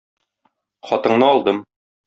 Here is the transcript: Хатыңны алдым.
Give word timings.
Хатыңны 0.93 1.31
алдым. 1.37 1.65